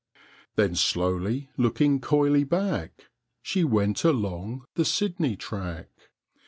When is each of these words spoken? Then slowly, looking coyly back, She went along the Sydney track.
Then 0.55 0.73
slowly, 0.73 1.51
looking 1.57 1.99
coyly 1.99 2.43
back, 2.43 3.05
She 3.43 3.63
went 3.63 4.03
along 4.03 4.65
the 4.73 4.83
Sydney 4.83 5.35
track. 5.35 5.89